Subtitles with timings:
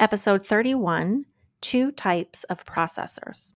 [0.00, 1.24] Episode 31
[1.60, 3.54] Two Types of Processors.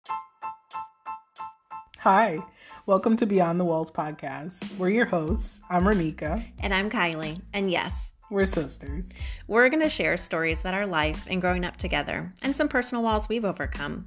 [2.01, 2.41] Hi,
[2.87, 4.77] welcome to Beyond the Walls podcast.
[4.77, 5.61] We're your hosts.
[5.71, 6.45] I'm Romika.
[6.59, 7.41] And I'm Kylie.
[7.53, 9.15] And yes, we're sisters.
[9.47, 13.05] We're going to share stories about our life and growing up together and some personal
[13.05, 14.05] walls we've overcome.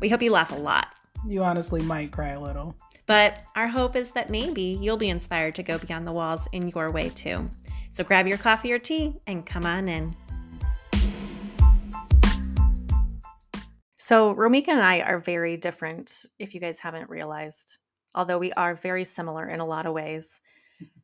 [0.00, 0.88] We hope you laugh a lot.
[1.24, 2.74] You honestly might cry a little.
[3.06, 6.66] But our hope is that maybe you'll be inspired to go beyond the walls in
[6.70, 7.48] your way too.
[7.92, 10.16] So grab your coffee or tea and come on in.
[14.06, 17.78] So, Romika and I are very different, if you guys haven't realized,
[18.14, 20.38] although we are very similar in a lot of ways.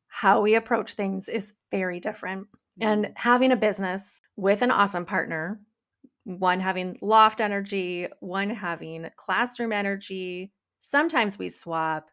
[0.06, 2.46] How we approach things is very different.
[2.80, 3.12] And mm-hmm.
[3.16, 5.58] having a business with an awesome partner,
[6.22, 12.08] one having loft energy, one having classroom energy, sometimes we swap.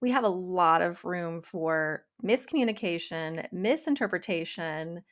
[0.00, 5.02] We have a lot of room for miscommunication, misinterpretation,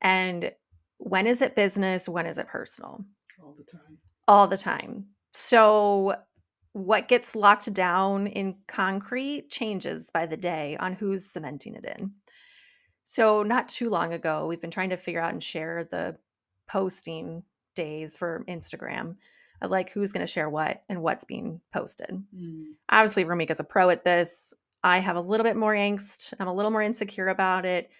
[0.00, 0.52] and
[0.98, 2.08] when is it business?
[2.08, 3.04] When is it personal?
[3.42, 3.98] All the time
[4.30, 5.06] all the time.
[5.32, 6.14] So
[6.72, 12.12] what gets locked down in concrete changes by the day on who's cementing it in.
[13.02, 16.16] So not too long ago, we've been trying to figure out and share the
[16.68, 17.42] posting
[17.74, 19.16] days for Instagram
[19.62, 22.22] of like who's going to share what and what's being posted.
[22.32, 22.66] Mm.
[22.88, 24.54] Obviously, Romika's a pro at this.
[24.84, 26.34] I have a little bit more angst.
[26.38, 27.90] I'm a little more insecure about it.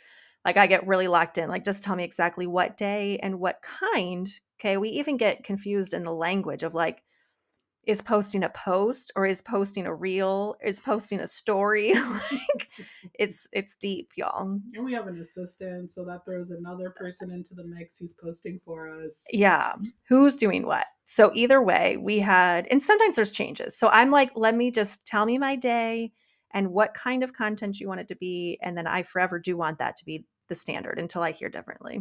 [0.45, 1.49] Like I get really locked in.
[1.49, 4.29] Like just tell me exactly what day and what kind
[4.61, 4.77] Okay.
[4.77, 7.03] We even get confused in the language of like,
[7.87, 12.69] is posting a post or is posting a reel is posting a story like
[13.15, 17.55] it's it's deep y'all and we have an assistant so that throws another person into
[17.55, 19.73] the mix who's posting for us yeah
[20.07, 24.31] who's doing what so either way we had and sometimes there's changes so i'm like
[24.35, 26.13] let me just tell me my day
[26.53, 29.57] and what kind of content you want it to be and then i forever do
[29.57, 32.01] want that to be the standard until i hear differently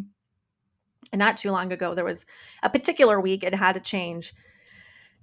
[1.11, 2.25] and not too long ago, there was
[2.63, 4.33] a particular week it had to change.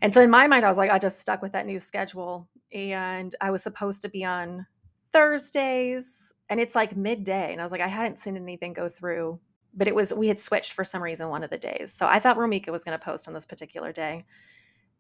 [0.03, 2.49] And so in my mind, I was like, I just stuck with that new schedule.
[2.73, 4.67] And I was supposed to be on
[5.13, 7.53] Thursdays, and it's like midday.
[7.53, 9.41] And I was like, I hadn't seen anything go through,
[9.75, 11.93] but it was, we had switched for some reason one of the days.
[11.93, 14.27] So I thought Romika was going to post on this particular day.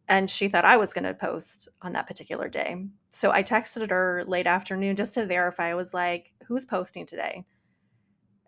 [0.09, 2.77] And she thought I was going to post on that particular day.
[3.11, 5.71] So I texted her late afternoon just to verify.
[5.71, 7.44] I was like, who's posting today?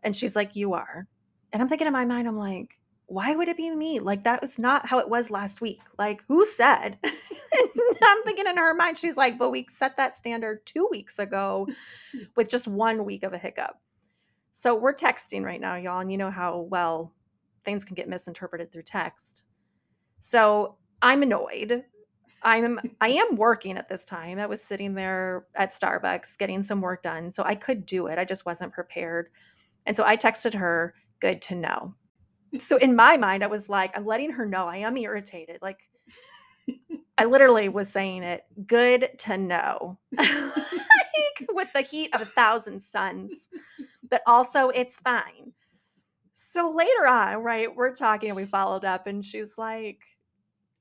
[0.04, 1.08] And she's like, you are.
[1.52, 4.00] And I'm thinking in my mind, I'm like, why would it be me?
[4.00, 5.80] Like that was not how it was last week.
[5.98, 6.98] Like who said?
[8.02, 11.66] I'm thinking in her mind, she's like, but we set that standard two weeks ago
[12.36, 13.80] with just one week of a hiccup.
[14.52, 17.14] So we're texting right now, y'all, and you know how well
[17.64, 19.44] things can get misinterpreted through text.
[20.20, 21.84] So I'm annoyed.
[22.42, 24.38] I'm I am working at this time.
[24.38, 27.32] I was sitting there at Starbucks getting some work done.
[27.32, 28.18] So I could do it.
[28.18, 29.28] I just wasn't prepared.
[29.86, 31.94] And so I texted her good to know.
[32.58, 35.58] So in my mind, I was like, I'm letting her know I am irritated.
[35.60, 35.80] Like,
[37.18, 39.98] I literally was saying it, good to know.
[40.16, 43.48] like, with the heat of a thousand suns,
[44.08, 45.52] but also it's fine.
[46.32, 50.00] So later on, right, we're talking and we followed up, and she's like,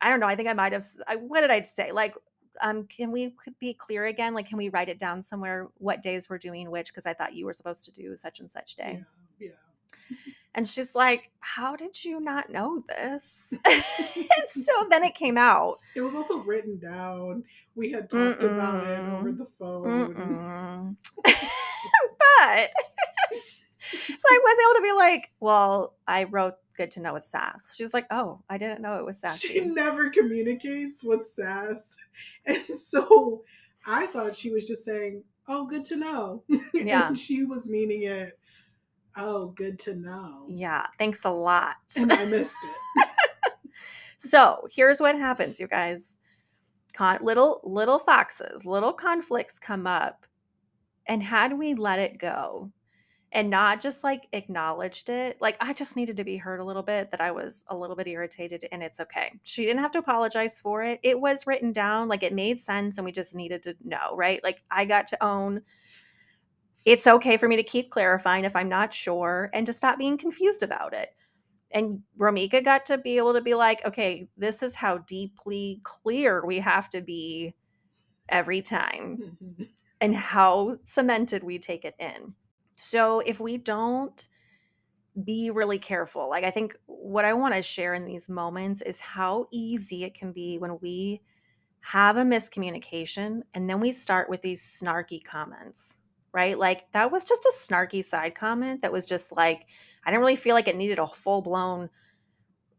[0.02, 0.28] I don't know.
[0.28, 0.86] I think I might have.
[1.08, 1.92] I, what did I say?
[1.92, 2.16] Like,
[2.62, 4.34] um, can we be clear again?
[4.34, 5.68] Like, can we write it down somewhere?
[5.78, 6.88] What days we're doing which?
[6.88, 9.04] Because I thought you were supposed to do such and such day.
[9.40, 9.50] Yeah.
[9.50, 9.54] yeah.
[10.56, 13.54] And she's like, How did you not know this?
[13.66, 13.84] and
[14.50, 15.78] so then it came out.
[15.96, 17.44] It was also written down.
[17.76, 18.56] We had talked Mm-mm.
[18.56, 20.98] about it over the phone.
[21.24, 21.36] but
[23.32, 27.76] so I was able to be like, Well, I wrote good to know it's sass.
[27.76, 29.40] She's like, Oh, I didn't know it was sass.
[29.42, 31.98] She never communicates with sass.
[32.46, 33.44] And so
[33.86, 36.44] I thought she was just saying, Oh, good to know.
[36.74, 37.08] Yeah.
[37.08, 38.38] and she was meaning it
[39.20, 40.46] Oh, good to know.
[40.48, 41.78] Yeah, thanks a lot.
[41.98, 42.56] And I missed
[42.98, 43.08] it.
[44.20, 46.18] so here's what happens, you guys.
[46.94, 50.26] Con- little little foxes, little conflicts come up,
[51.08, 52.72] and had we let it go,
[53.32, 56.84] and not just like acknowledged it, like I just needed to be heard a little
[56.84, 59.34] bit that I was a little bit irritated, and it's okay.
[59.44, 61.00] She didn't have to apologize for it.
[61.04, 64.42] It was written down, like it made sense, and we just needed to know, right?
[64.44, 65.62] Like I got to own
[66.88, 70.18] it's okay for me to keep clarifying if I'm not sure and to stop being
[70.18, 71.10] confused about it.
[71.70, 76.46] And Romika got to be able to be like, okay, this is how deeply clear
[76.46, 77.56] we have to be
[78.30, 79.64] every time mm-hmm.
[80.00, 82.34] and how cemented we take it in.
[82.78, 84.28] So if we don't
[85.26, 89.00] be really careful, like I think what I want to share in these moments is
[89.00, 91.22] how easy it can be when we
[91.82, 96.00] have a miscommunication and then we start with these snarky comments
[96.38, 96.60] right?
[96.60, 99.66] Like that was just a snarky side comment that was just like,
[100.06, 101.90] I didn't really feel like it needed a full blown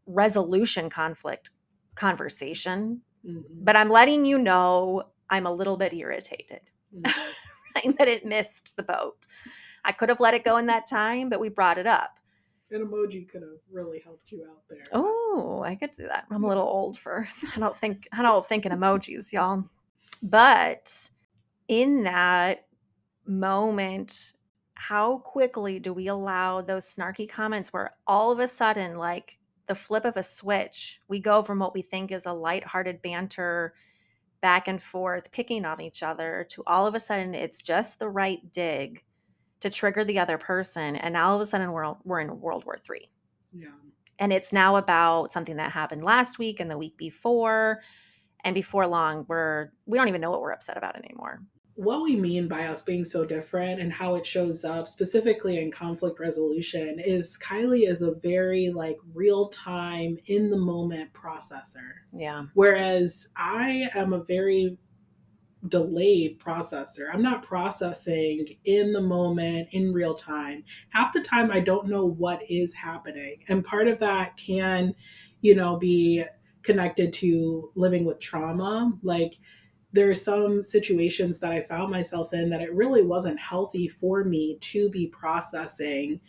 [0.05, 1.51] resolution conflict
[1.95, 3.41] conversation, mm-hmm.
[3.51, 6.61] but I'm letting you know I'm a little bit irritated
[6.95, 7.91] mm-hmm.
[7.97, 9.27] that it missed the boat.
[9.85, 12.19] I could have let it go in that time, but we brought it up.
[12.71, 14.83] An emoji could have really helped you out there.
[14.93, 16.25] Oh, I could do that.
[16.29, 19.63] I'm a little old for I don't think I don't think in emojis, y'all.
[20.21, 21.09] But
[21.67, 22.65] in that
[23.25, 24.33] moment,
[24.73, 29.75] how quickly do we allow those snarky comments where all of a sudden, like the
[29.75, 33.73] flip of a switch, we go from what we think is a lighthearted banter
[34.41, 38.09] back and forth, picking on each other, to all of a sudden it's just the
[38.09, 39.03] right dig
[39.61, 40.95] to trigger the other person.
[40.95, 43.09] And now all of a sudden we're, we're in World War Three.
[43.53, 43.67] Yeah.
[44.19, 47.81] And it's now about something that happened last week and the week before.
[48.43, 51.41] And before long, we're we don't even know what we're upset about anymore
[51.79, 55.71] what we mean by us being so different and how it shows up specifically in
[55.71, 61.91] conflict resolution is Kylie is a very like real time in the moment processor.
[62.11, 62.47] Yeah.
[62.53, 64.77] Whereas I am a very
[65.67, 67.13] delayed processor.
[67.13, 70.63] I'm not processing in the moment in real time.
[70.89, 73.43] Half the time I don't know what is happening.
[73.49, 74.93] And part of that can,
[75.41, 76.23] you know, be
[76.63, 78.93] connected to living with trauma.
[79.03, 79.37] Like
[79.91, 84.23] there are some situations that I found myself in that it really wasn't healthy for
[84.23, 86.21] me to be processing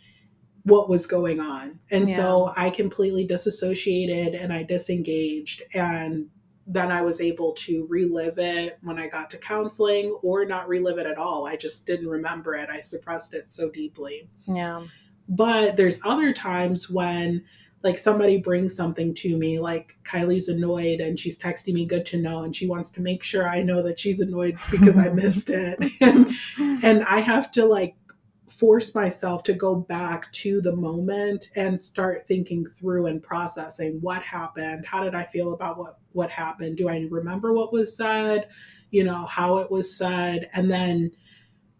[0.63, 1.79] what was going on.
[1.89, 2.15] And yeah.
[2.15, 5.63] so I completely disassociated and I disengaged.
[5.73, 6.27] And
[6.71, 10.97] then I was able to relive it when I got to counseling or not relive
[10.99, 11.45] it at all.
[11.45, 12.69] I just didn't remember it.
[12.69, 14.29] I suppressed it so deeply.
[14.47, 14.83] Yeah.
[15.27, 17.43] But there's other times when
[17.83, 22.17] like somebody brings something to me like kylie's annoyed and she's texting me good to
[22.17, 25.49] know and she wants to make sure i know that she's annoyed because i missed
[25.49, 26.31] it and,
[26.83, 27.95] and i have to like
[28.51, 34.21] force myself to go back to the moment and start thinking through and processing what
[34.21, 34.85] happened.
[34.85, 36.77] How did i feel about what what happened?
[36.77, 38.49] Do i remember what was said?
[38.89, 40.49] You know how it was said?
[40.53, 41.11] And then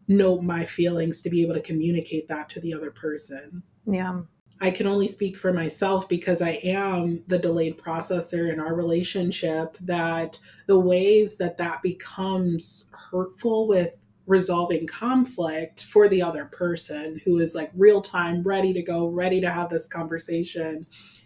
[0.07, 3.61] note my feelings to be able to communicate that to the other person.
[3.85, 4.21] Yeah.
[4.61, 9.75] I can only speak for myself because I am the delayed processor in our relationship
[9.81, 13.91] that the ways that that becomes hurtful with
[14.27, 19.41] resolving conflict for the other person who is like real time ready to go ready
[19.41, 20.85] to have this conversation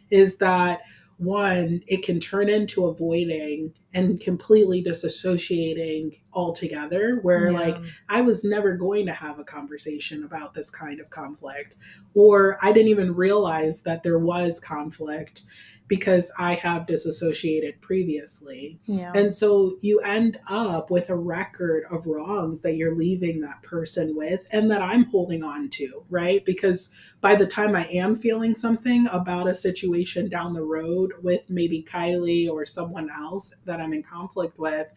[0.10, 0.82] is that
[1.18, 7.58] one, it can turn into avoiding and completely disassociating altogether, where yeah.
[7.58, 7.78] like
[8.10, 11.76] I was never going to have a conversation about this kind of conflict,
[12.14, 15.44] or I didn't even realize that there was conflict
[15.88, 18.80] because I have disassociated previously.
[18.86, 19.12] Yeah.
[19.14, 24.16] And so you end up with a record of wrongs that you're leaving that person
[24.16, 26.44] with and that I'm holding on to, right?
[26.44, 26.90] Because
[27.22, 31.86] by the time I am feeling something about a situation down the road with maybe
[31.88, 34.88] Kylie or someone else that I'm in conflict with,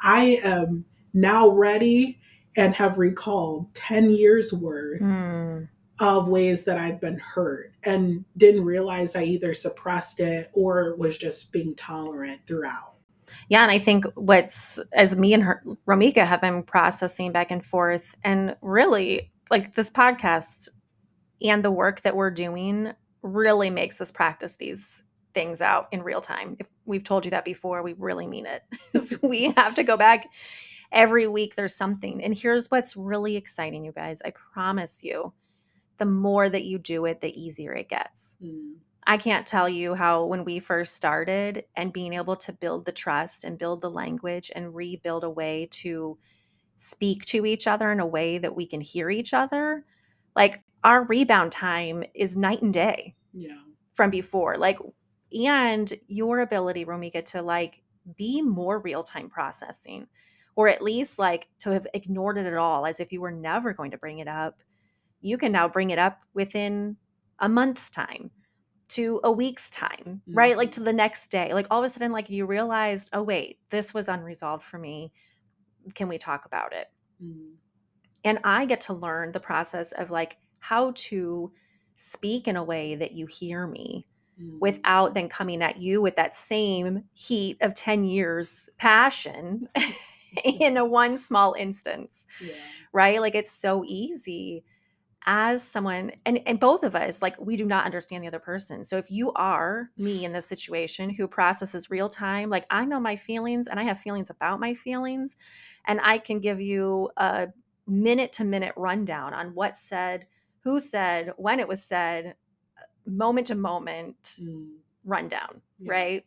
[0.00, 2.20] I am now ready
[2.56, 5.68] and have recalled 10 years worth mm
[6.00, 11.16] of ways that I've been hurt and didn't realize I either suppressed it or was
[11.16, 12.94] just being tolerant throughout.
[13.48, 17.64] Yeah, and I think what's as me and her Romika have been processing back and
[17.64, 20.68] forth and really like this podcast
[21.42, 22.92] and the work that we're doing
[23.22, 25.02] really makes us practice these
[25.32, 26.56] things out in real time.
[26.58, 28.62] If we've told you that before, we really mean it.
[29.00, 30.26] so we have to go back
[30.92, 32.22] every week there's something.
[32.22, 34.22] And here's what's really exciting you guys.
[34.24, 35.32] I promise you
[35.98, 38.36] the more that you do it, the easier it gets.
[38.42, 38.74] Mm.
[39.06, 42.92] I can't tell you how, when we first started and being able to build the
[42.92, 46.16] trust and build the language and rebuild a way to
[46.76, 49.84] speak to each other in a way that we can hear each other,
[50.34, 53.14] like our rebound time is night and day.
[53.32, 53.58] Yeah.
[53.94, 54.56] From before.
[54.56, 54.78] Like,
[55.32, 57.82] and your ability, Romika, to like
[58.16, 60.06] be more real time processing,
[60.56, 63.72] or at least like to have ignored it at all as if you were never
[63.72, 64.62] going to bring it up
[65.24, 66.96] you can now bring it up within
[67.38, 68.30] a month's time
[68.88, 70.34] to a week's time, mm-hmm.
[70.36, 70.56] right?
[70.56, 70.84] Like to mm-hmm.
[70.84, 71.54] the next day.
[71.54, 75.12] Like all of a sudden, like you realized, oh, wait, this was unresolved for me.
[75.94, 76.88] Can we talk about it?
[77.22, 77.54] Mm-hmm.
[78.24, 81.50] And I get to learn the process of like how to
[81.96, 84.06] speak in a way that you hear me
[84.40, 84.58] mm-hmm.
[84.60, 89.68] without then coming at you with that same heat of 10 years passion
[90.44, 92.26] in a one small instance.
[92.40, 92.54] Yeah.
[92.92, 93.20] Right?
[93.20, 94.64] Like it's so easy
[95.26, 98.84] as someone and and both of us like we do not understand the other person
[98.84, 103.00] so if you are me in this situation who processes real time like i know
[103.00, 105.36] my feelings and i have feelings about my feelings
[105.86, 107.48] and i can give you a
[107.86, 110.26] minute to minute rundown on what said
[110.60, 112.34] who said when it was said
[113.06, 114.68] moment to moment mm.
[115.04, 115.92] rundown, Yeah.
[115.92, 116.26] right?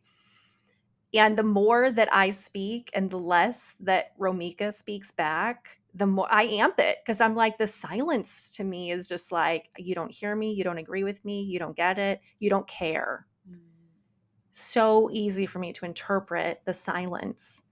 [1.13, 6.27] And the more that I speak and the less that Romika speaks back, the more
[6.29, 10.11] I amp it because I'm like, the silence to me is just like, you don't
[10.11, 13.25] hear me, you don't agree with me, you don't get it, you don't care.
[13.49, 13.57] Mm.
[14.51, 17.63] So easy for me to interpret the silence,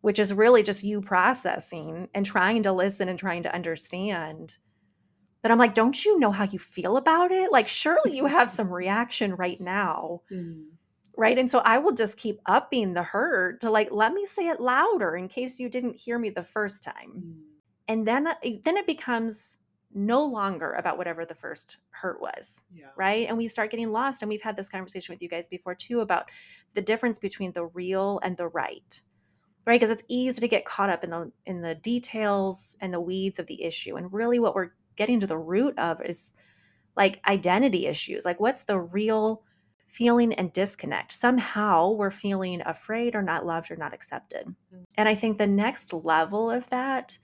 [0.00, 4.58] which is really just you processing and trying to listen and trying to understand.
[5.42, 7.52] But I'm like, don't you know how you feel about it?
[7.52, 10.70] Like, surely you have some reaction right now Mm.
[11.16, 11.38] Right?
[11.38, 14.60] And so i will just keep upping the hurt to like let me say it
[14.60, 17.12] louder in case you didn't hear me the first time.
[17.16, 17.34] Mm.
[17.88, 18.28] and then
[18.64, 19.58] then it becomes
[19.96, 22.86] no longer about whatever the first hurt was Yeah.
[22.96, 23.28] right?
[23.28, 26.00] And we start getting lost and we've had this conversation with you guys before too
[26.00, 26.30] about
[26.74, 29.00] the difference between the real and the right
[29.66, 29.80] right?
[29.80, 33.38] Because it's easy to get caught up in the in the details and the weeds
[33.38, 36.34] of the issue and really what we're getting to the root of is
[36.96, 38.24] like identity issues.
[38.24, 39.42] Like what's the real
[39.94, 44.84] feeling and disconnect somehow we're feeling afraid or not loved or not accepted Mm.
[44.96, 47.18] and i think the next level of that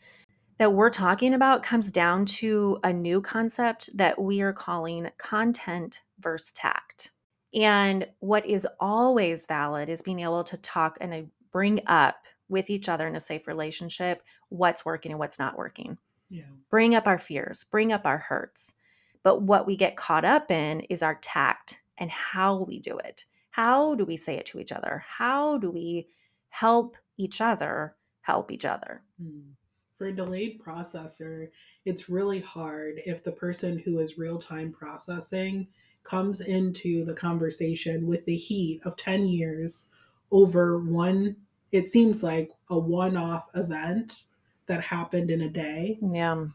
[0.61, 6.03] that we're talking about comes down to a new concept that we are calling content
[6.19, 7.13] versus tact.
[7.55, 12.69] And what is always valid is being able to talk and uh, bring up with
[12.69, 15.97] each other in a safe relationship what's working and what's not working.
[16.29, 16.43] Yeah.
[16.69, 18.75] Bring up our fears, bring up our hurts.
[19.23, 23.25] But what we get caught up in is our tact and how we do it.
[23.51, 25.05] How do we say it to each other?
[25.07, 26.09] How do we
[26.49, 29.03] help each other help each other?
[29.23, 29.53] Mm.
[29.97, 31.49] For a delayed processor,
[31.85, 35.69] it's really hard if the person who is real time processing
[36.05, 39.91] comes into the conversation with the heat of 10 years
[40.31, 41.37] over one,
[41.73, 44.25] it seems like a one off event
[44.67, 46.47] that happened in a day Yeah.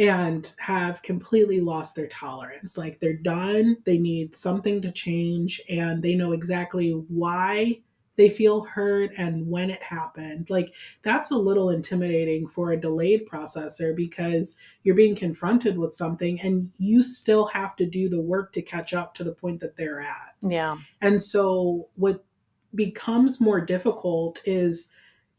[0.00, 2.78] And have completely lost their tolerance.
[2.78, 7.82] Like they're done, they need something to change, and they know exactly why
[8.16, 10.48] they feel hurt and when it happened.
[10.50, 16.40] Like that's a little intimidating for a delayed processor because you're being confronted with something
[16.40, 19.76] and you still have to do the work to catch up to the point that
[19.76, 20.34] they're at.
[20.46, 20.78] Yeah.
[21.02, 22.24] And so what
[22.74, 24.90] becomes more difficult is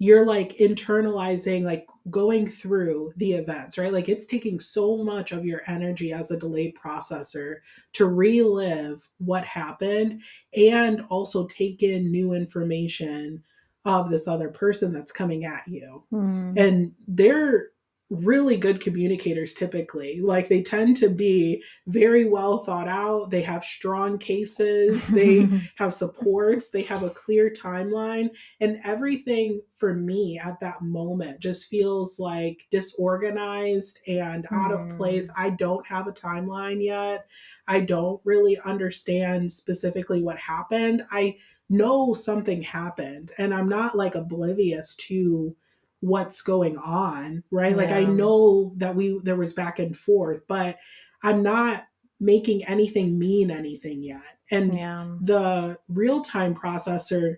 [0.02, 3.94] you're like internalizing like going through the events, right?
[3.94, 7.58] Like it's taking so much of your energy as a delayed processor
[7.94, 10.24] to relive what happened
[10.58, 13.44] and also take in new information
[13.86, 16.04] of this other person that's coming at you.
[16.12, 16.58] Mm.
[16.58, 17.68] And they're
[18.12, 20.20] really good communicators typically.
[20.20, 23.32] Like they tend to be very well thought out.
[23.32, 25.10] They have strong cases.
[25.22, 31.40] They have supports, they have a clear timeline, and everything for me at that moment
[31.40, 35.30] just feels like disorganized and out of place.
[35.30, 35.34] Mm.
[35.38, 37.30] I don't have a timeline yet.
[37.68, 41.04] I don't really understand specifically what happened.
[41.12, 41.38] I
[41.70, 45.56] know something happened, and I'm not like oblivious to
[46.02, 47.78] what's going on, right?
[47.78, 50.78] Like I know that we there was back and forth, but
[51.24, 51.84] I'm not
[52.20, 54.38] making anything mean anything yet.
[54.52, 55.08] And yeah.
[55.22, 57.38] the real time processor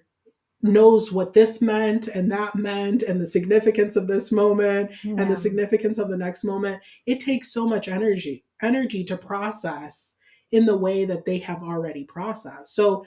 [0.64, 5.36] knows what this meant and that meant and the significance of this moment and the
[5.36, 10.16] significance of the next moment it takes so much energy energy to process
[10.52, 13.06] in the way that they have already processed so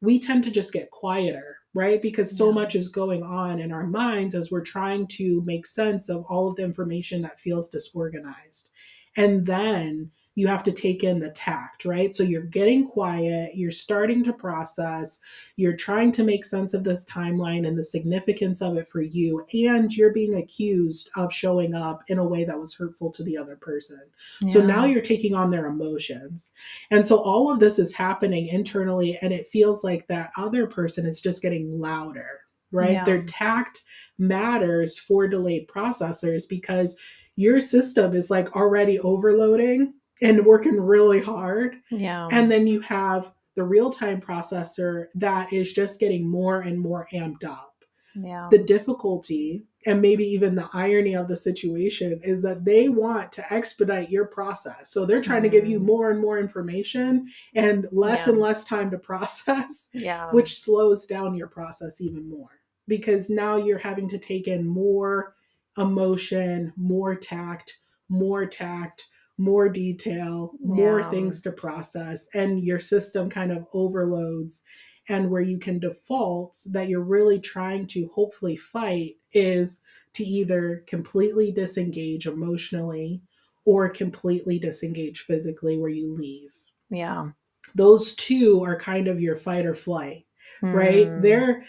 [0.00, 2.54] we tend to just get quieter right because so Yeah.
[2.54, 6.48] much is going on in our minds as we're trying to make sense of all
[6.48, 8.70] of the information that feels disorganized
[9.16, 12.14] and then you have to take in the tact, right?
[12.14, 15.20] So you're getting quiet, you're starting to process,
[15.56, 19.46] you're trying to make sense of this timeline and the significance of it for you,
[19.52, 23.36] and you're being accused of showing up in a way that was hurtful to the
[23.36, 24.00] other person.
[24.48, 26.52] So now you're taking on their emotions.
[26.90, 31.06] And so all of this is happening internally, and it feels like that other person
[31.06, 32.40] is just getting louder,
[32.72, 32.90] right?
[32.90, 33.04] Yeah.
[33.04, 33.82] Their tact
[34.18, 36.96] matters for delayed processors because
[37.36, 41.76] your system is like already overloading and working really hard.
[41.90, 42.28] yeah.
[42.30, 47.06] And then you have the real time processor that is just getting more and more
[47.12, 47.70] amped up.
[48.16, 48.48] yeah.
[48.50, 53.52] The difficulty and maybe even the irony of the situation is that they want to
[53.52, 54.90] expedite your process.
[54.90, 55.84] So they're trying to give you Mm.
[55.84, 58.32] more and more information and less Yeah.
[58.32, 60.30] and less time to process yeah.
[60.30, 62.50] which slows down your process even more
[62.88, 65.34] because now you're having to take in more
[65.76, 67.78] emotion, more tact,
[68.08, 71.10] more tact, more detail, more Yeah.
[71.10, 74.62] things to process, and your system kind of overloads.
[75.08, 79.82] And where you can default that you're really trying to hopefully fight is
[80.14, 83.20] to either completely disengage emotionally
[83.66, 86.54] or completely disengage physically, where you leave.
[86.90, 87.30] yeah.
[87.74, 90.24] those two are kind of your fight or flight,
[90.62, 91.06] right?
[91.08, 91.20] Hmm.
[91.22, 91.64] They're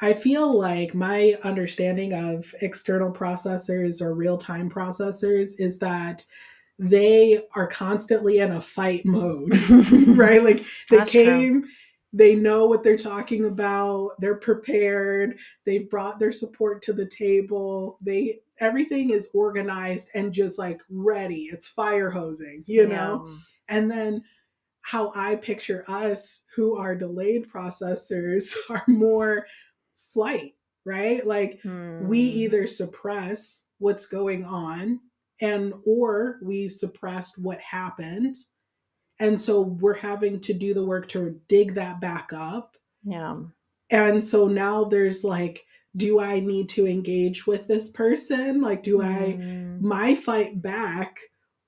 [0.00, 6.24] I feel like my understanding of external processors or real time processors is that
[6.78, 9.50] they are constantly in a fight mode,
[10.08, 10.42] right?
[10.42, 11.22] Like they That's true.
[11.22, 11.64] came,
[12.12, 17.98] they know what they're talking about, they're prepared, they've brought their support to the table.
[18.02, 21.48] They everything is organized and just like ready.
[21.52, 23.26] It's fire hosing, you know?
[23.68, 24.22] And then
[24.82, 29.46] how I picture us who are delayed processors are more
[30.12, 30.54] flight,
[30.84, 31.26] right?
[31.26, 31.98] Like Yeah.
[31.98, 32.38] we Hmm.
[32.38, 35.00] either suppress what's going on
[35.40, 38.36] and or we suppressed what happened.
[39.18, 42.76] And so we're having to do the work to dig that back up.
[43.04, 43.36] Yeah.
[43.90, 45.64] And so now there's like
[45.96, 48.60] do I need to engage with this person?
[48.60, 49.86] Like do I Hmm.
[49.86, 51.18] my fight back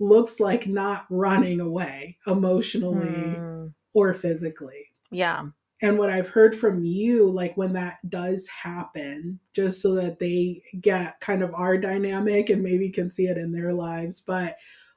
[0.00, 3.66] looks like not running away emotionally Hmm.
[3.94, 4.84] or physically.
[5.10, 5.46] Yeah.
[5.80, 10.61] And what I've heard from you, like when that does happen, just so that they
[10.80, 14.20] get kind of our dynamic and maybe can see it in their lives.
[14.20, 14.56] But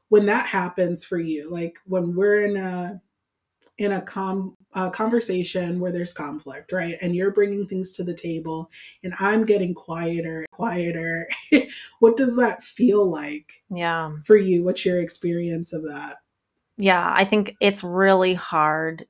[0.10, 3.00] when that happens for you, like when we're in a
[3.78, 6.96] in a com a conversation where there's conflict, right?
[7.02, 8.70] And you're bringing things to the table,
[9.04, 11.28] and I'm getting quieter, and quieter.
[12.00, 14.12] what does that feel like Yeah.
[14.26, 14.64] for you?
[14.64, 16.18] What's your experience of that?
[16.78, 17.12] Yeah.
[17.16, 19.06] I think it's really hard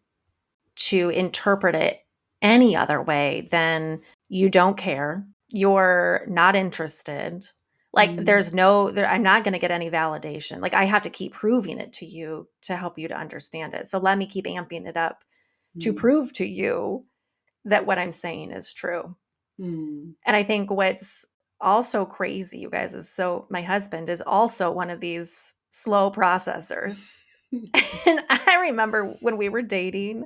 [0.76, 2.00] to interpret it
[2.42, 7.46] any other way than you don't care, you're not interested.
[7.94, 8.26] Like Mm.
[8.26, 10.62] there's no there, I'm not going to get any validation.
[10.62, 13.88] Like I have to keep proving it to you to help you to understand it.
[13.88, 15.24] So let me keep amping it up
[15.80, 15.98] to Mm.
[15.98, 17.06] prove to you
[17.66, 19.16] that what I'm saying is true.
[19.60, 20.16] Mm.
[20.26, 21.26] And I think what's
[21.60, 27.24] also crazy, you guys, is so my husband is also one of these slow processors.
[28.06, 30.26] and I remember when we were dating,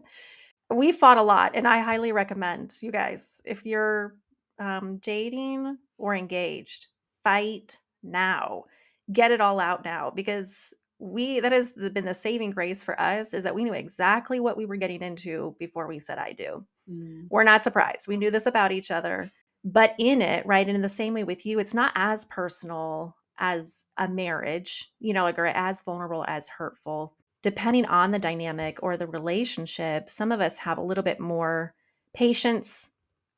[0.75, 1.51] we fought a lot.
[1.55, 4.15] And I highly recommend you guys, if you're
[4.59, 6.87] um, dating or engaged,
[7.23, 8.65] fight now.
[9.11, 13.33] Get it all out now because we that has been the saving grace for us
[13.33, 16.65] is that we knew exactly what we were getting into before we said I do
[16.89, 17.27] Mm.
[17.29, 18.07] we're not surprised.
[18.07, 19.31] We knew this about each other.
[19.63, 23.15] But in it, right, and in the same way with you, it's not as personal
[23.39, 27.15] as a marriage, you know, like, or as vulnerable, as hurtful.
[27.45, 31.75] Depending on the dynamic or the relationship, some of us have a little bit more
[32.15, 32.89] patience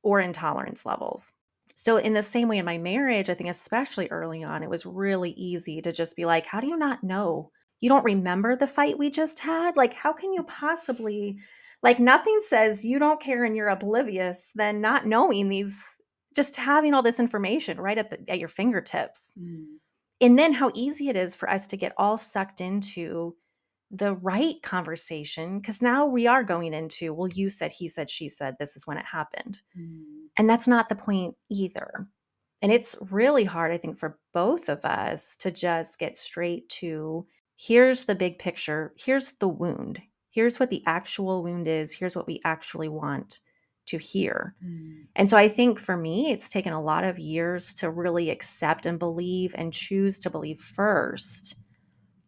[0.02, 1.34] or intolerance levels.
[1.76, 4.86] So, in the same way in my marriage, I think, especially early on, it was
[4.86, 7.52] really easy to just be like, how do you not know?
[7.82, 9.76] You don't remember the fight we just had?
[9.76, 11.38] Like, how can you possibly
[11.84, 16.00] like nothing says you don't care and you're oblivious than not knowing these
[16.34, 19.66] just having all this information right at the at your fingertips Mm.
[20.22, 23.36] and then how easy it is for us to get all sucked into
[23.92, 28.28] the right conversation because now we are going into well you said he said she
[28.28, 29.62] said this is when it happened.
[29.78, 30.28] Mm.
[30.38, 32.08] and that's not the point either.
[32.62, 37.26] And it's really hard i think for both of us to just get straight to
[37.58, 38.94] here's the big picture.
[38.96, 40.00] Here's the wound.
[40.30, 41.92] Here's what the actual wound is.
[41.92, 43.40] Here's what we actually want
[43.88, 44.54] to hear.
[44.64, 45.06] Mm.
[45.16, 48.86] and so I think for me, it's taken a lot of years to really accept
[48.86, 51.56] and believe and choose to believe first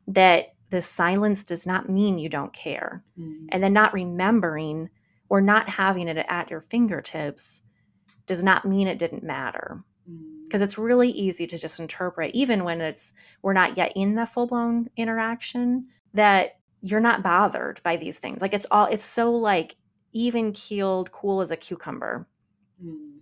[0.07, 3.03] that the silence does not mean you don't care.
[3.19, 3.47] Mm.
[3.49, 4.89] And then not remembering
[5.29, 7.61] or not having it at your fingertips
[8.25, 9.83] does not mean it didn't matter.
[10.09, 10.45] Mm.
[10.45, 14.25] Because it's really easy to just interpret, even when it's we're not yet in the
[14.25, 18.41] full blown interaction, that you're not bothered by these things.
[18.41, 19.75] Like it's all it's so like
[20.13, 22.27] even keeled, cool as a cucumber.
[22.83, 23.18] Mm.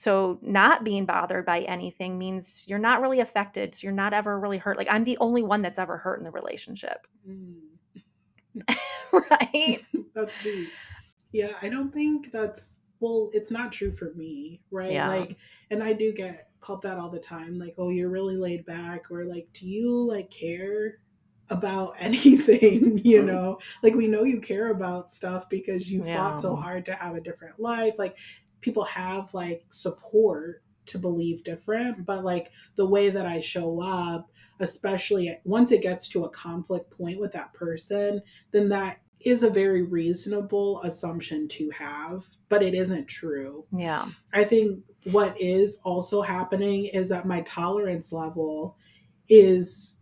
[0.00, 3.74] So not being bothered by anything means you're not really affected.
[3.74, 4.78] So you're not ever really hurt.
[4.78, 7.06] Like I'm the only one that's ever hurt in the relationship.
[7.28, 7.58] Mm.
[9.12, 9.80] right?
[10.14, 10.68] that's deep.
[11.32, 14.92] Yeah, I don't think that's well, it's not true for me, right?
[14.92, 15.08] Yeah.
[15.08, 15.36] Like
[15.70, 19.10] and I do get called that all the time, like, oh, you're really laid back,
[19.10, 21.00] or like, do you like care
[21.50, 23.02] about anything?
[23.04, 23.26] you Mm.
[23.26, 23.58] know?
[23.82, 26.14] Like we know you care about stuff because you Yeah.
[26.14, 27.96] fought so hard to have a different life.
[27.98, 28.16] Like
[28.60, 34.30] people have like support to believe different, but like the way that I show up,
[34.58, 38.20] especially once it gets to a conflict point with that person,
[38.50, 43.64] then that is a very reasonable assumption to have, but it isn't true.
[43.70, 44.08] Yeah.
[44.32, 44.80] I think
[45.12, 48.76] what is also happening is that my tolerance level
[49.28, 50.00] is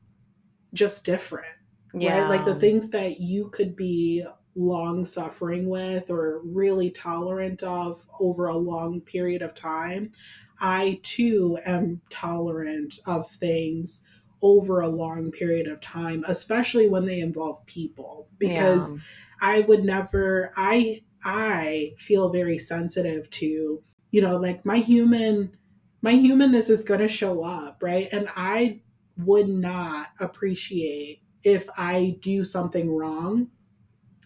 [0.72, 1.46] just different,
[1.94, 2.20] Yeah.
[2.20, 2.28] right?
[2.30, 8.46] Like the things that you could be long suffering with or really tolerant of over
[8.46, 10.12] a long period of time,
[10.60, 14.04] I too am tolerant of things
[14.42, 18.98] over a long period of time, especially when they involve people, because Yeah.
[19.40, 25.56] I would never I I feel very sensitive to, you know, like my human
[26.02, 28.08] my humanness is going to show up, right?
[28.12, 28.80] And I
[29.16, 33.50] would not appreciate if I do something wrong.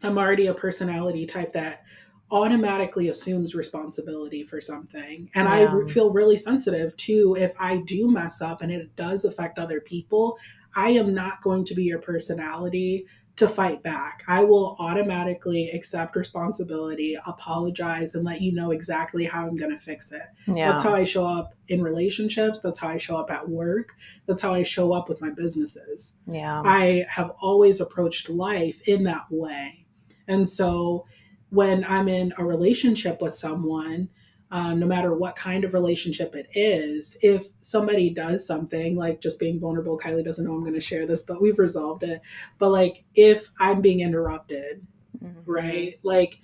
[0.03, 1.83] I'm already a personality type that
[2.31, 5.29] automatically assumes responsibility for something.
[5.35, 5.75] And yeah.
[5.75, 9.81] I feel really sensitive to if I do mess up and it does affect other
[9.81, 10.39] people,
[10.75, 14.23] I am not going to be your personality to fight back.
[14.29, 19.79] I will automatically accept responsibility, apologize, and let you know exactly how I'm going to
[19.79, 20.23] fix it.
[20.47, 20.71] Yeah.
[20.71, 22.61] That's how I show up in relationships.
[22.61, 23.93] That's how I show up at work.
[24.27, 26.17] That's how I show up with my businesses.
[26.27, 26.63] Yeah.
[26.65, 29.82] I have always approached life in that way.
[30.29, 31.07] And so
[31.51, 34.09] when I'm in a relationship with someone,
[34.51, 39.41] um, no matter what kind of relationship it is, if somebody does something like just
[39.41, 42.21] being vulnerable, Kylie doesn't know I'm going to share this, but we've resolved it.
[42.59, 44.87] But like if I'm being interrupted,
[45.23, 45.51] mm-hmm.
[45.51, 45.95] right?
[46.03, 46.39] Like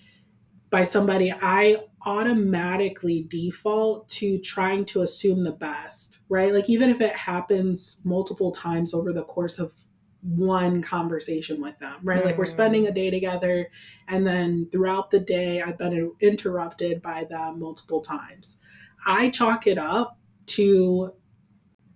[0.71, 6.53] by somebody, I automatically default to trying to assume the best, right?
[6.53, 9.73] Like even if it happens multiple times over the course of
[10.37, 12.23] one conversation with them, right?
[12.23, 12.27] Mm.
[12.27, 13.71] Like we're spending a day together,
[14.09, 18.59] and then throughout the day, I've been interrupted by them multiple times.
[19.07, 21.13] I chalk it up to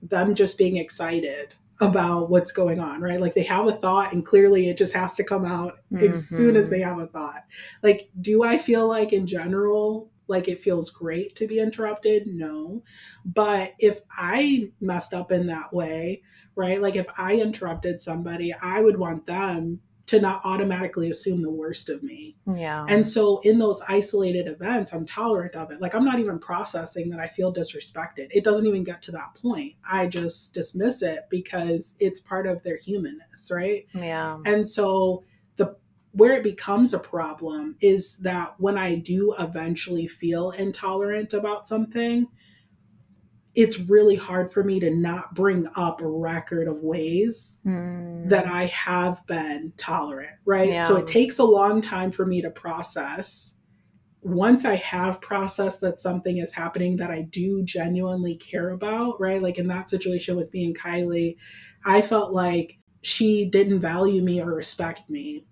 [0.03, 3.21] them just being excited about what's going on, right?
[3.21, 6.07] Like they have a thought, and clearly it just has to come out mm-hmm.
[6.07, 7.45] as soon as they have a thought.
[7.83, 12.27] Like, do I feel like in general, like it feels great to be interrupted?
[12.29, 12.83] No.
[13.25, 16.23] But if I messed up in that way,
[16.55, 16.81] right?
[16.81, 21.89] Like if I interrupted somebody, I would want them to not automatically assume the worst
[21.89, 22.37] of me.
[22.55, 22.85] Yeah.
[22.89, 25.81] And so in those isolated events, I'm tolerant of it.
[25.81, 28.29] Like I'm not even processing that I feel disrespected.
[28.31, 29.75] It doesn't even get to that point.
[29.91, 33.87] I just dismiss it because it's part of their humanness, right?
[33.95, 34.39] Yeah.
[34.45, 35.23] And so
[35.57, 35.77] the
[36.11, 42.27] where it becomes a problem is that when I do eventually feel intolerant about something,
[43.55, 48.29] it's really hard for me to not bring up a record of ways mm.
[48.29, 50.69] that I have been tolerant, right?
[50.69, 50.83] Yeah.
[50.85, 53.57] So it takes a long time for me to process.
[54.23, 59.43] Once I have processed that something is happening that I do genuinely care about, right?
[59.43, 61.37] Like in that situation with me and Kylie,
[61.85, 65.45] I felt like she didn't value me or respect me.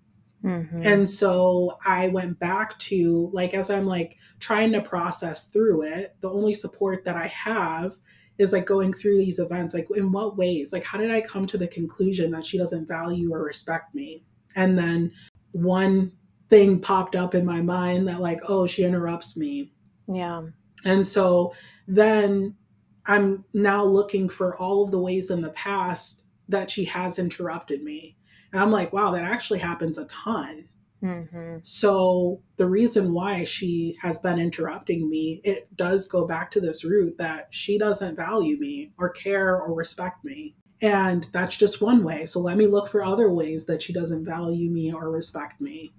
[0.44, 0.83] Mm-hmm.
[0.83, 6.16] And so I went back to, like, as I'm like trying to process through it,
[6.20, 7.92] the only support that I have
[8.38, 9.74] is like going through these events.
[9.74, 10.72] Like, in what ways?
[10.72, 14.24] Like, how did I come to the conclusion that she doesn't value or respect me?
[14.57, 15.12] And then
[15.53, 16.12] one
[16.48, 19.72] thing popped up in my mind that, like, oh, she interrupts me.
[20.09, 20.42] Yeah.
[20.87, 21.53] And so
[21.87, 22.57] then
[23.05, 27.83] I'm now looking for all of the ways in the past that she has interrupted
[27.83, 28.16] me
[28.53, 30.69] and I'm like, wow, that actually happens a ton.
[31.03, 31.59] Mm-hmm.
[31.63, 36.85] So the reason why she has been interrupting me, it does go back to this
[36.85, 40.55] root that she doesn't value me or care or respect me.
[40.83, 42.27] And that's just one way.
[42.27, 45.93] So let me look for other ways that she doesn't value me or respect me.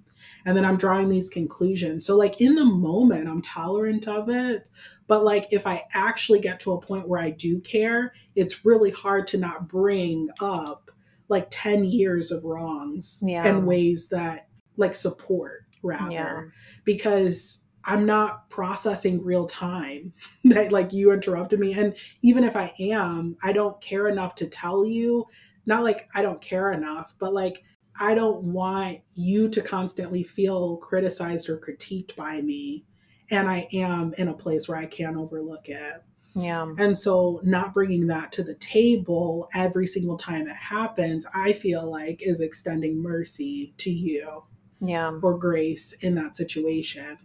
[0.46, 2.06] And then I'm drawing these conclusions.
[2.06, 4.70] So, like in the moment, I'm tolerant of it.
[5.08, 8.92] But, like, if I actually get to a point where I do care, it's really
[8.92, 10.90] hard to not bring up
[11.32, 13.48] like 10 years of wrongs yeah.
[13.48, 16.41] and ways that like support rather yeah.
[16.84, 20.13] because I'm not processing real time
[20.44, 21.74] that like you interrupted me.
[21.74, 25.26] And even if I am, I don't care enough to tell you.
[25.65, 27.63] Not like I don't care enough, but like
[28.00, 32.86] I don't want you to constantly feel criticized or critiqued by me.
[33.30, 36.04] And I am in a place where I can't overlook it.
[36.34, 36.74] Yeah.
[36.78, 41.89] And so not bringing that to the table every single time it happens, I feel
[41.89, 44.44] like is extending mercy to you.
[44.80, 45.20] Yeah.
[45.22, 47.17] Or grace in that situation.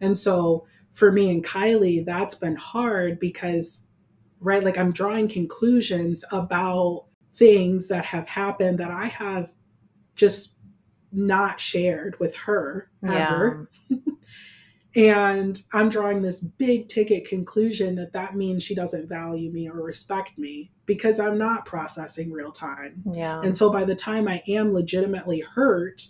[0.00, 3.86] And so for me and Kylie, that's been hard because
[4.40, 9.50] right like I'm drawing conclusions about things that have happened that I have
[10.16, 10.54] just
[11.12, 13.70] not shared with her ever.
[14.96, 19.82] And I'm drawing this big ticket conclusion that that means she doesn't value me or
[19.82, 23.02] respect me because I'm not processing real time.
[23.10, 23.40] Yeah.
[23.42, 26.06] And so by the time I am legitimately hurt,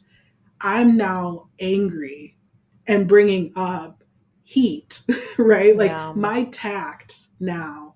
[0.60, 2.36] I'm now angry
[2.86, 4.04] and bringing up
[4.42, 5.02] heat,
[5.38, 5.76] right?
[5.76, 6.12] Like yeah.
[6.14, 7.94] my tact now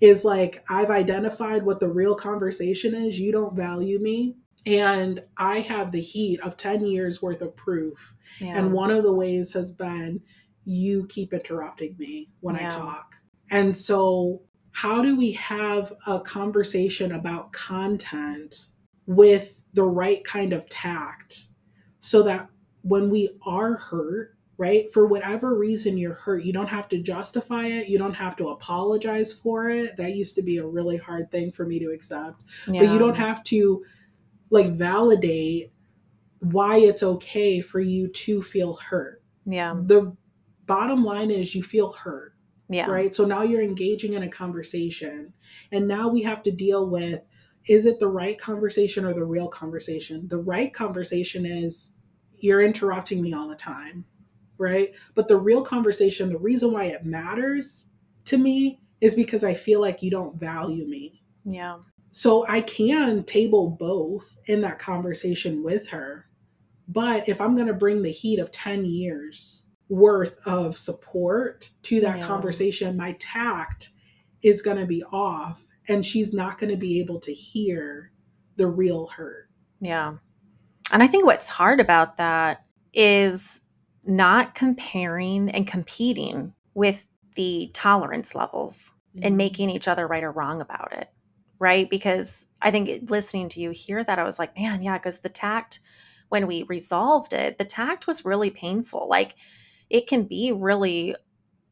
[0.00, 3.18] is like I've identified what the real conversation is.
[3.18, 4.36] You don't value me.
[4.66, 8.14] And I have the heat of 10 years worth of proof.
[8.40, 8.58] Yeah.
[8.58, 10.20] And one of the ways has been
[10.64, 12.66] you keep interrupting me when yeah.
[12.66, 13.14] I talk.
[13.50, 14.42] And so,
[14.72, 18.68] how do we have a conversation about content
[19.06, 21.46] with the right kind of tact
[21.98, 22.48] so that
[22.82, 24.84] when we are hurt, right?
[24.92, 27.88] For whatever reason you're hurt, you don't have to justify it.
[27.88, 29.96] You don't have to apologize for it.
[29.96, 32.42] That used to be a really hard thing for me to accept.
[32.68, 32.84] Yeah.
[32.84, 33.82] But you don't have to
[34.50, 35.72] like validate
[36.40, 39.22] why it's okay for you to feel hurt.
[39.46, 39.74] Yeah.
[39.76, 40.16] The
[40.66, 42.34] bottom line is you feel hurt.
[42.68, 42.86] Yeah.
[42.86, 43.12] Right.
[43.14, 45.32] So now you're engaging in a conversation.
[45.72, 47.20] And now we have to deal with
[47.66, 50.26] is it the right conversation or the real conversation?
[50.28, 51.94] The right conversation is
[52.38, 54.04] you're interrupting me all the time.
[54.56, 54.92] Right.
[55.14, 57.88] But the real conversation, the reason why it matters
[58.26, 61.22] to me is because I feel like you don't value me.
[61.44, 61.78] Yeah.
[62.12, 66.26] So I can table both in that conversation with her.
[66.88, 72.00] But if I'm going to bring the heat of 10 years worth of support to
[72.00, 72.26] that yeah.
[72.26, 73.90] conversation, my tact
[74.42, 78.12] is going to be off and she's not going to be able to hear
[78.56, 79.48] the real hurt.
[79.80, 80.16] Yeah.
[80.92, 83.60] And I think what's hard about that is
[84.04, 89.26] not comparing and competing with the tolerance levels mm-hmm.
[89.26, 91.08] and making each other right or wrong about it.
[91.60, 91.88] Right.
[91.88, 95.28] Because I think listening to you hear that, I was like, man, yeah, because the
[95.28, 95.80] tact,
[96.28, 99.06] when we resolved it, the tact was really painful.
[99.08, 99.36] Like
[99.88, 101.14] it can be really,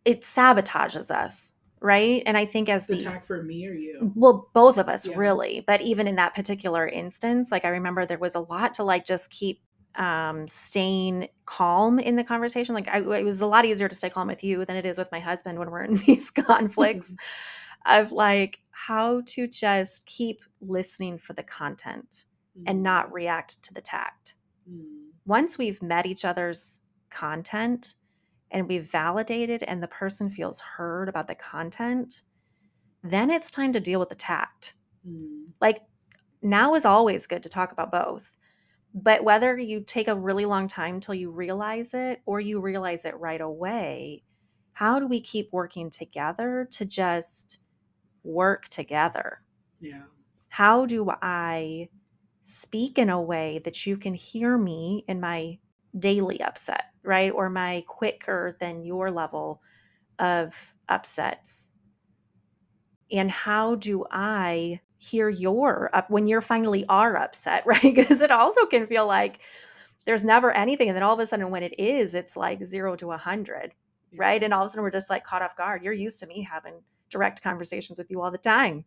[0.04, 4.12] it sabotages us right and i think as the, the attack for me or you
[4.14, 5.16] well both of us yeah.
[5.16, 8.82] really but even in that particular instance like i remember there was a lot to
[8.82, 9.60] like just keep
[9.94, 14.10] um staying calm in the conversation like I, it was a lot easier to stay
[14.10, 17.14] calm with you than it is with my husband when we're in these conflicts
[17.86, 22.24] of like how to just keep listening for the content
[22.58, 22.62] mm.
[22.66, 24.34] and not react to the tact
[24.70, 24.82] mm.
[25.26, 27.94] once we've met each other's content
[28.50, 32.22] and we've validated and the person feels heard about the content,
[33.02, 34.74] then it's time to deal with the tact.
[35.06, 35.52] Mm.
[35.60, 35.82] Like
[36.42, 38.32] now is always good to talk about both.
[38.94, 43.04] But whether you take a really long time till you realize it or you realize
[43.04, 44.22] it right away,
[44.72, 47.60] how do we keep working together to just
[48.28, 49.42] work together?
[49.80, 50.02] Yeah.
[50.48, 51.88] How do I
[52.42, 55.58] speak in a way that you can hear me in my
[55.98, 57.32] daily upset, right?
[57.32, 59.62] Or my quicker than your level
[60.18, 61.70] of upsets.
[63.10, 67.80] And how do I hear your up when you're finally are upset, right?
[67.82, 69.40] Because it also can feel like
[70.04, 70.88] there's never anything.
[70.88, 73.74] And then all of a sudden, when it is, it's like zero to a hundred,
[74.10, 74.20] yeah.
[74.20, 74.42] right?
[74.42, 75.82] And all of a sudden, we're just like caught off guard.
[75.82, 76.74] You're used to me having
[77.10, 78.84] direct conversations with you all the time,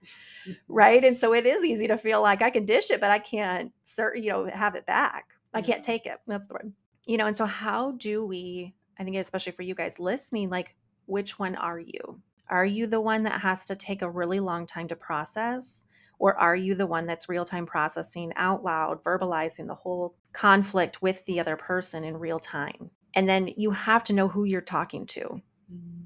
[0.68, 1.04] right?
[1.04, 3.72] And so it is easy to feel like I can dish it, but I can't,
[4.16, 5.26] you know, have it back.
[5.54, 6.18] I can't take it.
[6.28, 6.74] That's the word
[7.06, 10.76] you know, and so how do we, I think, especially for you guys listening, like,
[11.06, 12.22] which one are you?
[12.50, 15.86] Are you the one that has to take a really long time to process?
[16.20, 21.02] Or are you the one that's real time processing out loud, verbalizing the whole conflict
[21.02, 22.92] with the other person in real time?
[23.16, 25.42] And then you have to know who you're talking to
[25.74, 26.02] mm.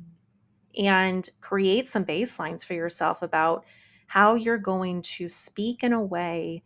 [0.77, 3.65] And create some baselines for yourself about
[4.07, 6.63] how you're going to speak in a way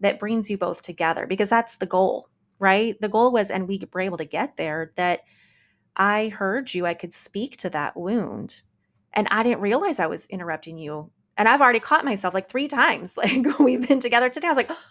[0.00, 2.98] that brings you both together because that's the goal right?
[3.00, 5.20] The goal was, and we were able to get there, that
[5.96, 8.62] I heard you, I could speak to that wound.
[9.12, 11.10] And I didn't realize I was interrupting you.
[11.36, 13.16] And I've already caught myself like three times.
[13.24, 14.46] Like we've been together today.
[14.46, 14.82] I was like, oh,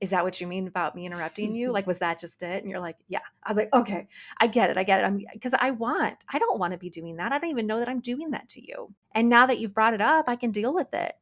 [0.00, 1.72] is that what you mean about me interrupting you?
[1.72, 2.62] Like, was that just it?
[2.62, 3.20] And you're like, yeah.
[3.42, 4.06] I was like, okay,
[4.40, 4.76] I get it.
[4.76, 5.04] I get it.
[5.04, 7.32] I'm because I want, I don't want to be doing that.
[7.32, 8.94] I don't even know that I'm doing that to you.
[9.14, 11.14] And now that you've brought it up, I can deal with it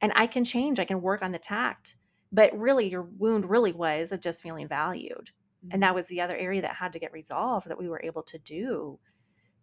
[0.00, 0.80] and I can change.
[0.80, 1.96] I can work on the tact
[2.34, 5.30] but really your wound really was of just feeling valued
[5.62, 5.80] and mm-hmm.
[5.80, 8.38] that was the other area that had to get resolved that we were able to
[8.38, 8.98] do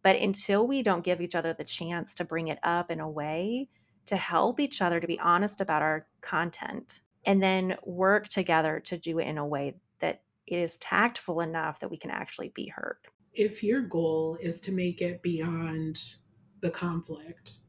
[0.01, 3.09] but until we don't give each other the chance to bring it up in a
[3.09, 3.67] way
[4.05, 8.97] to help each other to be honest about our content and then work together to
[8.97, 12.67] do it in a way that it is tactful enough that we can actually be
[12.67, 12.97] heard
[13.33, 16.15] if your goal is to make it beyond
[16.61, 17.61] the conflict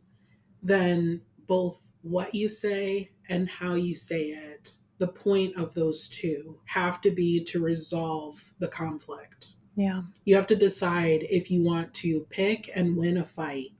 [0.62, 6.56] then both what you say and how you say it the point of those two
[6.64, 9.54] have to be to resolve the conflict.
[9.74, 10.02] Yeah.
[10.26, 13.70] You have to decide if you want to pick and win a fight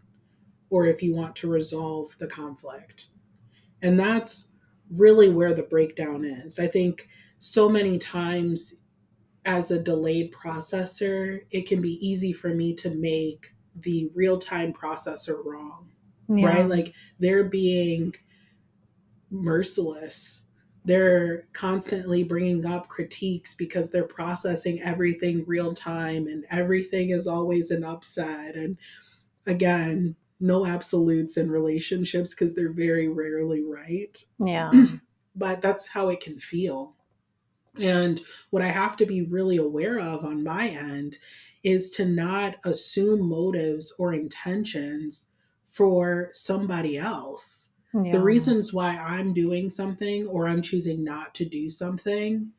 [0.69, 3.11] or if you want to resolve the conflict.
[3.83, 4.49] And that's
[4.94, 6.59] really where the breakdown is.
[6.59, 8.76] I think so many times
[9.44, 13.46] as a delayed processor, it can be easy for me to make
[13.81, 15.88] the real time processor wrong.
[16.28, 16.46] Yeah.
[16.46, 16.68] Right?
[16.68, 18.14] Like they're being
[19.31, 20.46] merciless
[20.85, 27.70] they're constantly bringing up critiques because they're processing everything real time and everything is always
[27.70, 28.76] an upset and
[29.46, 34.70] again no absolutes in relationships because they're very rarely right yeah
[35.37, 36.94] but that's how it can feel
[37.78, 41.18] And what I have to be really aware of on my end
[41.62, 45.31] is to not assume motives or intentions
[45.68, 47.72] for somebody else.
[47.94, 48.12] Yeah.
[48.12, 52.50] The reasons why I'm doing something or I'm choosing not to do something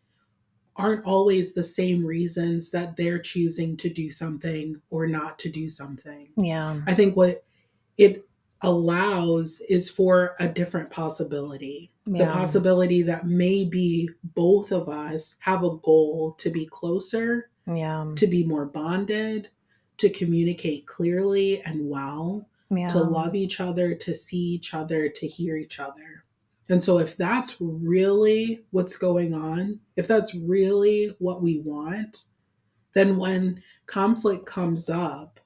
[0.75, 5.69] aren't always the same reasons that they're choosing to do something or not to do
[5.69, 6.29] something.
[6.37, 6.81] Yeah.
[6.87, 7.43] I think what
[7.97, 8.27] it
[8.61, 11.91] allows is for a different possibility.
[12.05, 18.11] The possibility that maybe both of us have a goal to be closer, Yeah.
[18.15, 19.49] to be more bonded,
[19.97, 22.87] to communicate clearly and well, Yeah.
[22.89, 26.25] to love each other, to see each other, to hear each other.
[26.69, 32.25] And so, if that's really what's going on, if that's really what we want,
[32.93, 35.39] then when conflict comes up,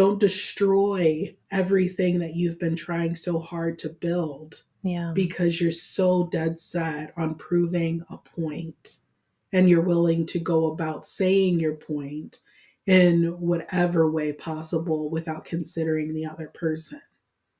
[0.00, 5.12] don't destroy everything that you've been trying so hard to build Yeah.
[5.14, 8.96] because you're so dead set on proving a point
[9.52, 12.38] and you're willing to go about saying your point
[12.86, 17.02] in whatever way possible without considering the other person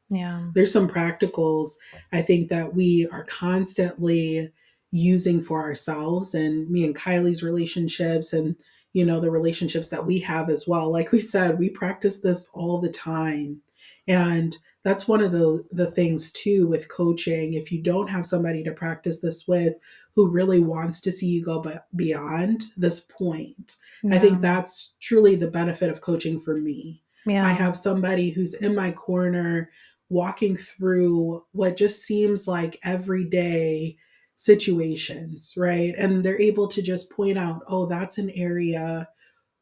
[0.09, 0.51] Yeah.
[0.55, 1.73] there's some practicals
[2.11, 4.51] I think that we are constantly
[4.93, 8.57] using for ourselves and me and Kylie's relationships and
[8.93, 10.91] you know the relationships that we have as well.
[10.91, 13.61] Like we said, we practice this all the time.
[14.09, 17.55] And that's one of the the things too with coaching.
[17.55, 19.75] If you don't have somebody to practice this with
[20.17, 23.77] who really wants to see you go b- beyond this point,
[24.11, 27.03] I think that's truly the benefit of coaching for me.
[27.27, 27.47] Yeah.
[27.47, 29.71] I have somebody who's in my corner
[30.09, 33.97] walking through what just seems like everyday
[34.41, 35.93] situations, right?
[35.99, 39.07] And they're able to just point out, oh, that's an area.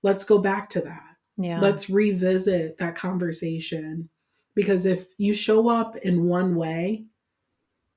[0.05, 1.17] Let's go back to that.
[1.37, 1.59] Yeah.
[1.59, 4.09] Let's revisit that conversation.
[4.55, 7.07] Because if you show up in one way,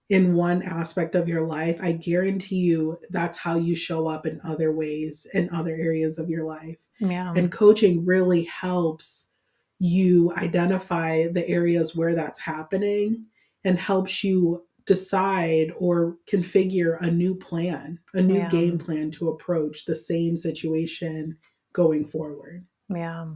[0.10, 4.42] in one aspect of your life, I guarantee you that's how you show up in
[4.44, 6.80] other ways, in other areas of your life.
[6.98, 7.32] yeah.
[7.36, 9.30] And coaching really helps
[9.78, 13.26] you identify the areas where that's happening
[13.64, 18.50] and helps you decide or configure a new plan, a new Yeah.
[18.50, 21.38] game plan to approach the same situation
[21.74, 22.66] going forward.
[22.90, 23.34] yeah.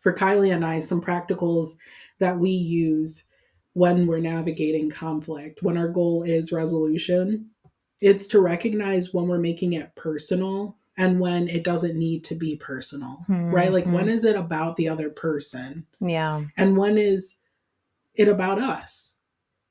[0.00, 1.76] For Kylie and I, some practicals
[2.18, 3.24] that we use
[3.72, 7.50] when we're navigating conflict, when our goal is resolution,
[8.00, 12.54] it's to recognize when we're making it personal and when it doesn't need to be
[12.56, 13.72] personal, right?
[13.72, 14.10] Like, when mm-hmm.
[14.10, 15.86] is it about the other person?
[16.00, 16.44] Yeah.
[16.56, 17.40] and when is
[18.14, 19.20] it about us?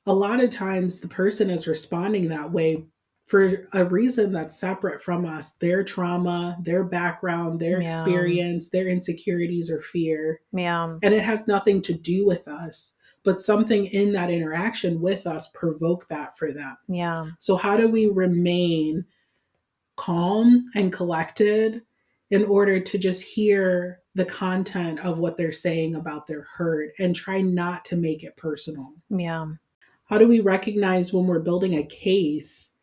[0.06, 2.86] A lot of times the person is responding that way
[3.26, 7.86] for a reason that's separate from us their trauma, their background, their Yeah.
[7.86, 10.42] experience, their insecurities or fear.
[10.52, 10.98] Yeah.
[11.02, 15.48] And it has nothing to do with us, but something in that interaction with us
[15.54, 16.76] provoke that for them.
[16.90, 17.28] Yeah.
[17.40, 19.06] So, how do we remain
[19.96, 21.82] calm and collected
[22.30, 27.16] in order to just hear the content of what they're saying about their hurt and
[27.16, 28.94] try not to make it personal?
[29.10, 29.48] Yeah.
[30.06, 32.76] How do we recognize when we're building a case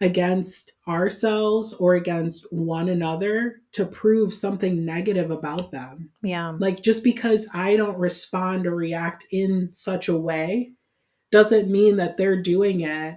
[0.00, 6.10] against ourselves or against one another to prove something negative about them?
[6.22, 6.56] Yeah.
[6.58, 10.72] Like, just because I don't respond or react in such a way
[11.32, 13.16] doesn't mean that they're doing it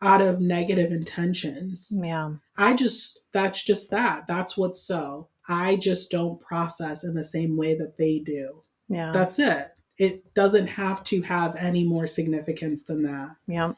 [0.00, 1.92] out of negative intentions.
[1.94, 2.32] Yeah.
[2.56, 4.26] I just, that's just that.
[4.26, 5.28] That's what's so.
[5.48, 8.62] I just don't process in the same way that they do.
[8.88, 9.12] Yeah.
[9.12, 9.68] That's it.
[10.02, 13.36] It doesn't have to have any more significance than that.
[13.46, 13.74] Yeah.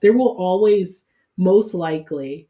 [0.00, 2.48] There will always, most likely,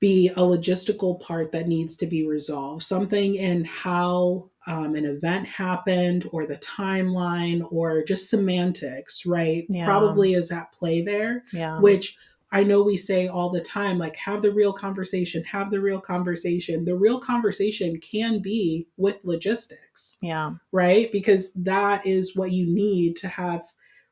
[0.00, 2.82] be a logistical part that needs to be resolved.
[2.82, 9.64] Something in how um, an event happened, or the timeline, or just semantics, right?
[9.68, 9.84] Yeah.
[9.84, 11.78] Probably is at play there Yeah.
[11.78, 12.16] which
[12.52, 16.00] I know we say all the time, like, have the real conversation, have the real
[16.00, 16.84] conversation.
[16.84, 20.54] The real conversation can be with logistics, Yeah.
[20.72, 21.12] right?
[21.12, 23.62] Because that is what you need to have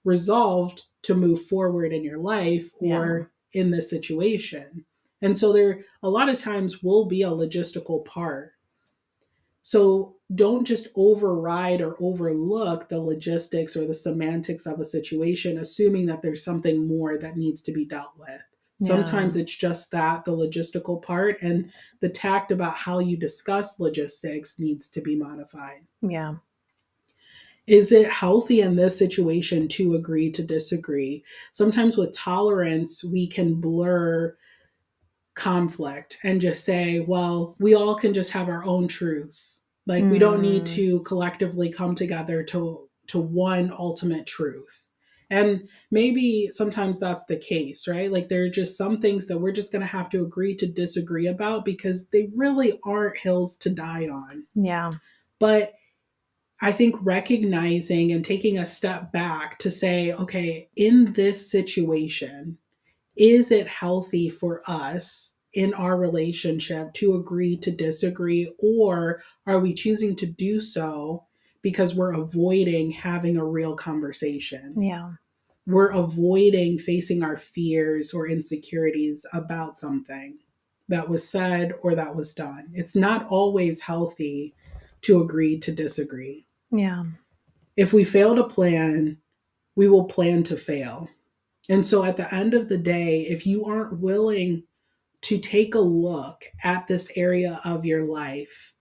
[0.05, 4.85] resolved to move forward in your life or in this situation.
[5.21, 8.53] And so there a lot of times will be a logistical part.
[9.63, 16.07] So don't just override or overlook the logistics or the semantics of a situation, assuming
[16.07, 18.43] that there's something more that needs to be dealt with.
[18.81, 18.89] Yeah.
[18.89, 21.71] Sometimes it's just that, the logistical part, and
[22.01, 25.81] the tact about how you discuss logistics needs to be modified.
[26.03, 26.35] Yeah.
[27.67, 31.25] Is it healthy in this situation to agree to disagree?
[31.53, 34.37] Sometimes with tolerance, we can blur
[35.35, 39.65] conflict and just say, well, we all can just have our own truths.
[39.89, 40.75] Like we don't need Mm.
[40.77, 44.85] to collectively come together to to one ultimate truth.
[45.31, 48.13] And maybe sometimes that's the case, right?
[48.13, 50.67] Like there are just some things that we're just going to have to agree to
[50.67, 54.47] disagree about because they really aren't hills to die on.
[54.55, 54.93] Yeah.
[55.39, 55.73] But
[56.61, 62.59] I think recognizing and taking a step back to say, okay, in this situation,
[63.17, 69.75] is it healthy for us in our relationship to agree to disagree, or are we
[69.75, 71.25] choosing to do so
[71.63, 74.75] because we're avoiding having a real conversation?
[74.79, 75.13] Yeah.
[75.67, 80.39] We're avoiding facing our fears or insecurities about something
[80.89, 82.71] that was said or that was done.
[82.73, 84.55] It's not always healthy
[85.03, 86.47] to agree to disagree.
[86.71, 87.05] Yeah.
[87.77, 89.19] If we fail to plan,
[89.77, 91.09] we will plan to fail.
[91.69, 94.63] And so at the end of the day, if you aren't willing
[95.23, 98.73] to take a look at this area of your life,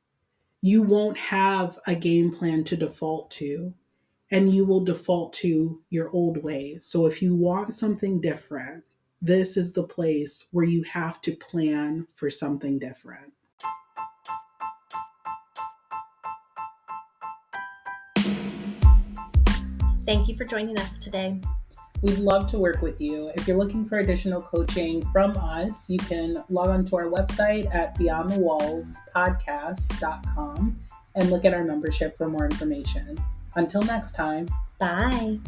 [0.62, 3.74] you won't have a game plan to default to,
[4.32, 6.86] and you will default to your old ways.
[6.86, 8.84] So if you want something different,
[9.22, 13.34] this is the place where you have to plan for something different.
[20.06, 21.42] Thank you for joining us today.
[22.02, 23.32] We'd love to work with you.
[23.36, 27.74] If you're looking for additional coaching from us, you can log on to our website
[27.74, 30.80] at beyondthewallspodcast.com
[31.16, 33.18] and look at our membership for more information.
[33.56, 34.48] Until next time.
[34.80, 35.40] Bye.